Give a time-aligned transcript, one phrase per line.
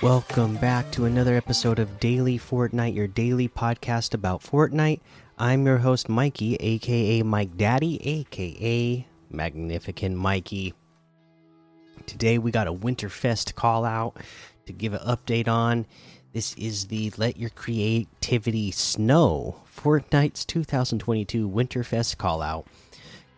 [0.00, 5.00] Welcome back to another episode of Daily Fortnite, your daily podcast about Fortnite.
[5.36, 10.72] I'm your host, Mikey, aka Mike Daddy, aka Magnificent Mikey.
[12.06, 14.16] Today we got a Winterfest call out
[14.66, 15.84] to give an update on.
[16.32, 22.68] This is the Let Your Creativity Snow Fortnite's 2022 Winterfest call out.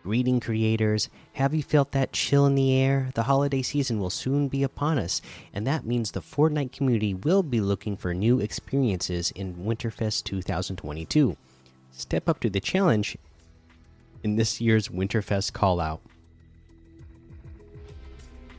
[0.03, 3.11] Greeting creators, have you felt that chill in the air?
[3.13, 5.21] The holiday season will soon be upon us,
[5.53, 11.37] and that means the Fortnite community will be looking for new experiences in Winterfest 2022.
[11.91, 13.15] Step up to the challenge
[14.23, 16.01] in this year's Winterfest call out.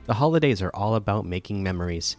[0.06, 2.16] The holidays are all about making memories.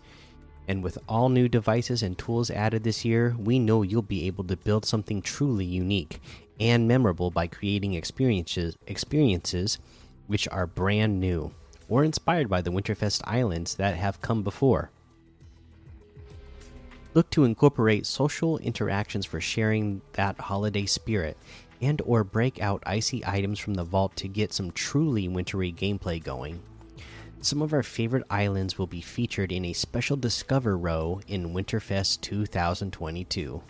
[0.68, 4.46] And with all new devices and tools added this year, we know you'll be able
[4.46, 6.21] to build something truly unique
[6.59, 9.79] and memorable by creating experiences experiences
[10.27, 11.51] which are brand new
[11.90, 14.90] or inspired by the Winterfest islands that have come before.
[17.13, 21.37] Look to incorporate social interactions for sharing that holiday spirit
[21.81, 26.24] and or break out icy items from the vault to get some truly wintry gameplay
[26.24, 26.62] going.
[27.41, 32.21] Some of our favorite islands will be featured in a special Discover row in Winterfest
[32.21, 33.62] 2022.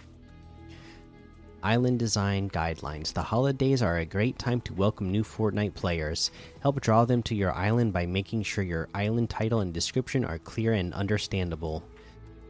[1.63, 3.13] Island Design Guidelines.
[3.13, 6.29] The holidays are a great time to welcome new Fortnite players.
[6.59, 10.39] Help draw them to your island by making sure your island title and description are
[10.39, 11.81] clear and understandable.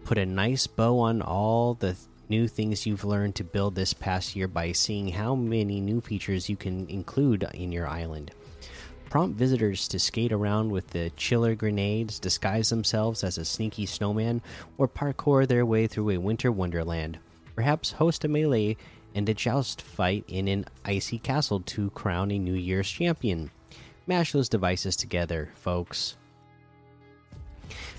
[0.04, 1.96] Put a nice bow on all the
[2.28, 6.50] new things you've learned to build this past year by seeing how many new features
[6.50, 8.32] you can include in your island.
[9.12, 14.42] Prompt visitors to skate around with the chiller grenades, disguise themselves as a sneaky snowman,
[14.80, 17.20] or parkour their way through a winter wonderland.
[17.56, 18.76] Perhaps host a melee
[19.16, 23.52] and a joust fight in an icy castle to crown a New Year's champion.
[24.08, 26.18] Mash those devices together, folks.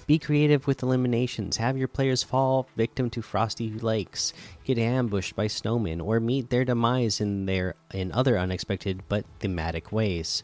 [0.06, 1.56] Be creative with eliminations.
[1.56, 4.34] Have your players fall victim to frosty lakes,
[4.64, 9.92] get ambushed by snowmen, or meet their demise in their in other unexpected but thematic
[9.92, 10.42] ways.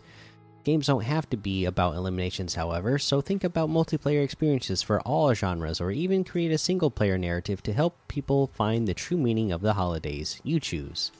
[0.62, 5.32] Games don't have to be about eliminations, however, so think about multiplayer experiences for all
[5.32, 9.52] genres or even create a single player narrative to help people find the true meaning
[9.52, 10.38] of the holidays.
[10.44, 11.12] You choose.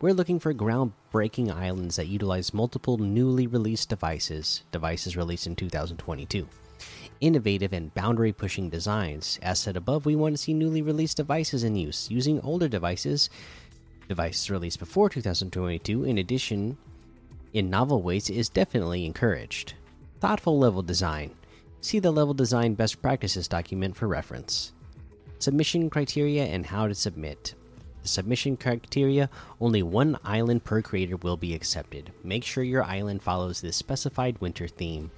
[0.00, 6.46] We're looking for groundbreaking islands that utilize multiple newly released devices, devices released in 2022.
[7.20, 9.40] Innovative and boundary pushing designs.
[9.42, 12.08] As said above, we want to see newly released devices in use.
[12.12, 13.28] Using older devices,
[14.06, 16.78] devices released before 2022, in addition
[17.52, 19.74] in novel ways is definitely encouraged.
[20.20, 21.34] Thoughtful level design.
[21.80, 24.72] See the level design best practices document for reference.
[25.38, 27.54] Submission criteria and how to submit.
[28.02, 32.12] The submission criteria only one island per creator will be accepted.
[32.24, 35.10] Make sure your island follows the specified winter theme.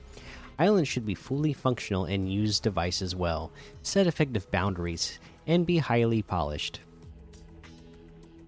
[0.59, 3.51] Islands should be fully functional and use devices well,
[3.83, 6.81] set effective boundaries, and be highly polished.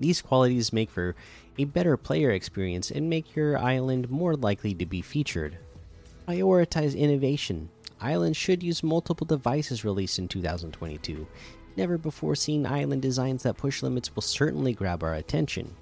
[0.03, 1.15] These qualities make for
[1.57, 5.59] a better player experience and make your island more likely to be featured.
[6.27, 7.69] Prioritize innovation.
[8.01, 11.25] Islands should use multiple devices released in 2022.
[11.77, 15.73] Never before seen island designs that push limits will certainly grab our attention.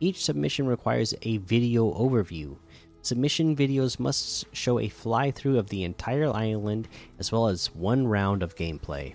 [0.00, 2.56] Each submission requires a video overview.
[3.02, 6.88] Submission videos must show a fly through of the entire island
[7.20, 9.14] as well as one round of gameplay.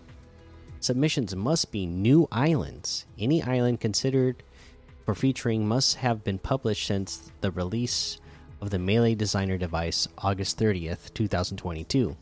[0.86, 3.08] Submissions must be new islands.
[3.18, 4.44] Any island considered
[5.04, 8.20] for featuring must have been published since the release
[8.62, 12.16] of the Melee Designer device August 30th, 2022.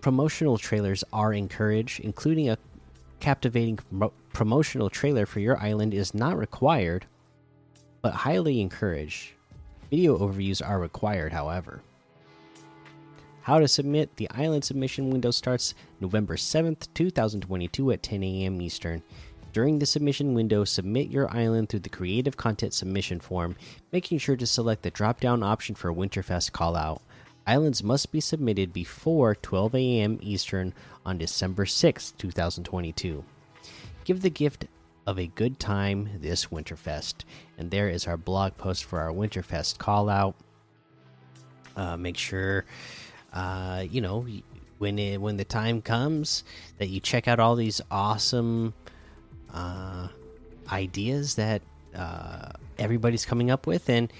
[0.00, 2.58] Promotional trailers are encouraged, including a
[3.20, 3.78] captivating
[4.32, 7.06] promotional trailer for your island is not required,
[8.00, 9.30] but highly encouraged.
[9.90, 11.82] Video overviews are required, however.
[13.42, 18.62] How to submit the island submission window starts November 7th, 2022 at 10 a.m.
[18.62, 19.02] Eastern.
[19.52, 23.56] During the submission window, submit your island through the Creative Content Submission form,
[23.90, 27.00] making sure to select the drop down option for Winterfest callout.
[27.44, 30.18] Islands must be submitted before 12 a.m.
[30.22, 30.72] Eastern
[31.04, 33.24] on December 6, 2022.
[34.04, 34.66] Give the gift
[35.04, 37.24] of a good time this Winterfest.
[37.58, 40.34] And there is our blog post for our Winterfest callout.
[41.74, 42.64] Uh, make sure,
[43.32, 44.26] uh, you know,
[44.78, 46.44] when it, when the time comes
[46.78, 48.74] that you check out all these awesome
[49.52, 50.08] uh,
[50.70, 51.62] ideas that
[51.94, 53.88] uh, everybody's coming up with.
[53.88, 54.12] And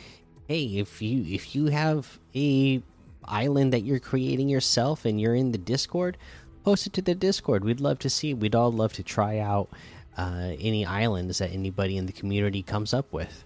[0.49, 2.82] hey, if you if you have a
[3.25, 6.17] island that you're creating yourself and you're in the Discord,
[6.64, 7.64] post it to the Discord.
[7.64, 8.35] We'd love to see.
[8.35, 9.69] We'd all love to try out
[10.17, 13.44] uh, any islands that anybody in the community comes up with.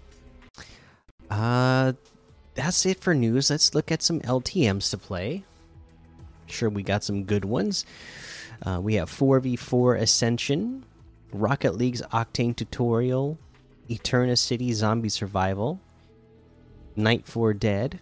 [1.29, 1.93] Uh,
[2.55, 3.49] that's it for news.
[3.49, 5.43] Let's look at some LTMs to play.
[6.47, 7.85] Sure, we got some good ones.
[8.65, 10.83] Uh, we have 4v4 Ascension,
[11.31, 13.37] Rocket League's Octane Tutorial,
[13.89, 15.79] Eterna City Zombie Survival,
[16.95, 17.99] Night 4 Dead,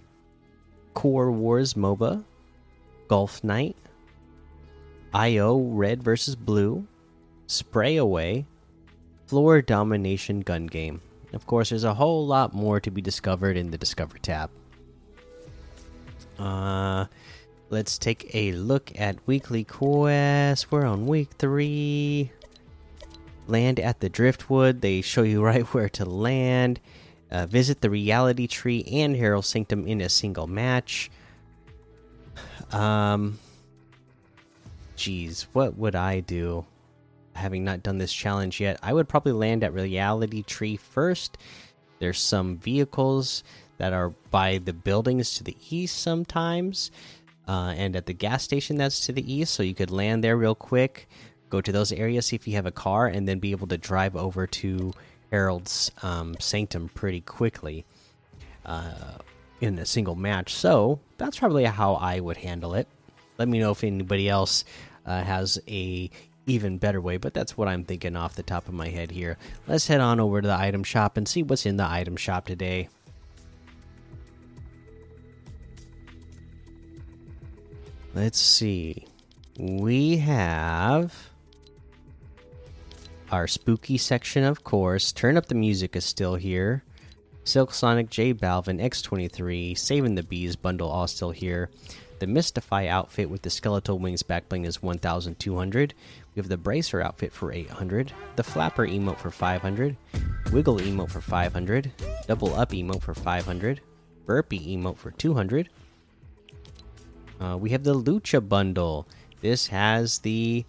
[0.93, 2.23] Core Wars MOBA,
[3.07, 3.75] Golf Night,
[5.13, 6.35] IO Red vs.
[6.35, 6.87] Blue,
[7.47, 8.45] Spray Away,
[9.27, 11.01] Floor Domination Gun Game.
[11.33, 14.49] Of course, there's a whole lot more to be discovered in the Discover tab.
[16.39, 17.05] Uh,
[17.69, 20.71] let's take a look at weekly quests.
[20.71, 22.31] We're on week three.
[23.47, 24.81] Land at the Driftwood.
[24.81, 26.79] They show you right where to land.
[27.31, 31.09] Uh, visit the Reality Tree and Herald Sanctum in a single match.
[32.71, 33.39] Um,
[34.95, 36.65] geez, what would I do?
[37.33, 41.37] Having not done this challenge yet, I would probably land at Reality Tree first.
[41.99, 43.43] There's some vehicles
[43.77, 46.91] that are by the buildings to the east sometimes,
[47.47, 49.53] uh, and at the gas station that's to the east.
[49.53, 51.07] So you could land there real quick,
[51.49, 53.77] go to those areas, see if you have a car, and then be able to
[53.77, 54.93] drive over to
[55.31, 57.85] Herald's um, Sanctum pretty quickly
[58.65, 59.17] uh,
[59.61, 60.53] in a single match.
[60.53, 62.87] So that's probably how I would handle it.
[63.37, 64.63] Let me know if anybody else
[65.05, 66.09] uh, has a
[66.47, 69.37] even better way, but that's what I'm thinking off the top of my head here.
[69.67, 72.45] Let's head on over to the item shop and see what's in the item shop
[72.45, 72.89] today.
[78.15, 79.05] Let's see.
[79.59, 81.13] We have
[83.29, 85.11] our spooky section, of course.
[85.11, 86.85] Turn up the music is still here.
[87.43, 91.69] Silk Sonic, J Balvin, X23, Saving the Bees bundle all still here.
[92.19, 95.93] The Mystify outfit with the skeletal wings backbling is 1200.
[96.33, 98.13] We have the Bracer outfit for 800.
[98.37, 99.97] The Flapper emote for 500.
[100.53, 101.91] Wiggle emote for 500.
[102.27, 103.81] Double Up emote for 500.
[104.25, 105.69] Burpee emote for 200.
[107.39, 109.07] Uh, we have the Lucha bundle.
[109.41, 110.65] This has the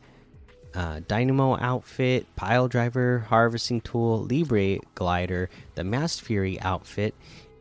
[0.74, 7.14] uh, Dynamo outfit, Pile Driver, Harvesting Tool, Libre Glider, the Masked Fury outfit,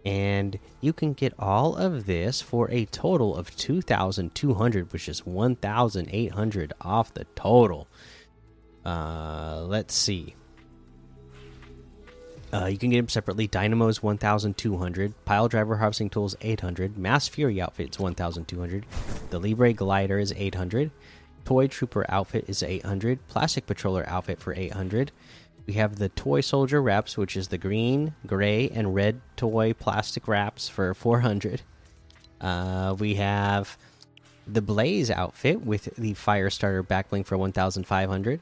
[0.06, 6.74] and you can get all of this for a total of 2,200, which is 1,800
[6.81, 7.88] off the total.
[8.86, 10.36] Uh, let's see.
[12.56, 13.48] Uh, you can get them separately.
[13.48, 15.25] Dynamo's 1,200.
[15.25, 16.98] Pile Driver Harvesting Tools 800.
[16.98, 18.86] Masked Fury Outfit's 1,200.
[19.30, 20.92] The Libre Glider is 800.
[21.44, 23.28] Toy Trooper outfit is 800.
[23.28, 25.12] Plastic Patroller outfit for 800.
[25.68, 30.25] We have the Toy Soldier wraps, which is the green, gray, and red toy plastic
[30.25, 31.62] wraps for 400.
[32.40, 33.78] Uh, we have
[34.48, 38.40] the Blaze outfit with the Fire Starter backbling for 1,500.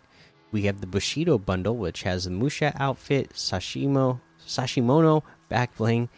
[0.54, 6.10] We have the Bushido bundle, which has the Musha outfit, Sashimo, Sashimono back bling,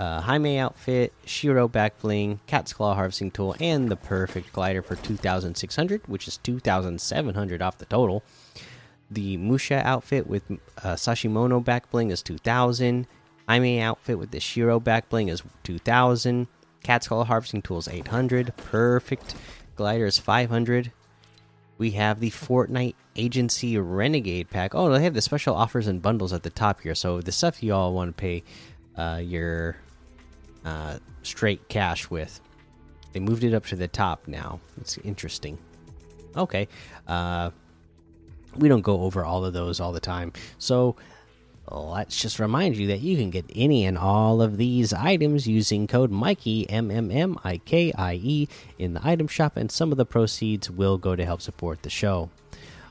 [0.00, 0.20] uh,
[0.58, 6.26] outfit, Shiro back bling, Cat's Claw harvesting tool, and the perfect glider for 2,600, which
[6.26, 8.24] is 2,700 off the total.
[9.12, 13.06] The Musha outfit with uh, Sashimono back bling is 2,000.
[13.48, 16.48] Jaime outfit with the Shiro back bling is 2,000.
[16.82, 18.56] Cat's Claw harvesting tool is 800.
[18.56, 19.36] Perfect
[19.76, 20.90] glider is 500
[21.78, 24.74] we have the Fortnite Agency Renegade pack.
[24.74, 26.94] Oh, they have the special offers and bundles at the top here.
[26.94, 28.42] So the stuff you all want to pay
[28.96, 29.76] uh, your
[30.64, 32.40] uh, straight cash with,
[33.12, 34.60] they moved it up to the top now.
[34.80, 35.56] It's interesting.
[36.36, 36.68] Okay,
[37.06, 37.50] uh,
[38.56, 40.32] we don't go over all of those all the time.
[40.58, 40.96] So
[41.70, 45.86] let's just remind you that you can get any and all of these items using
[45.86, 48.48] code Mikey M M M I K I E
[48.78, 51.90] in the item shop, and some of the proceeds will go to help support the
[51.90, 52.30] show.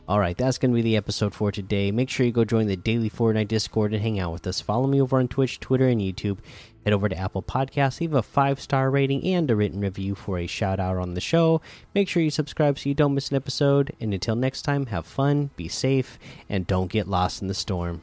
[0.07, 1.91] All right, that's going to be the episode for today.
[1.91, 4.61] Make sure you go join the daily Fortnite Discord and hang out with us.
[4.61, 6.37] Follow me over on Twitch, Twitter, and YouTube.
[6.85, 10.37] Head over to Apple Podcasts, leave a five star rating and a written review for
[10.37, 11.61] a shout out on the show.
[11.93, 13.93] Make sure you subscribe so you don't miss an episode.
[13.99, 16.17] And until next time, have fun, be safe,
[16.47, 18.01] and don't get lost in the storm.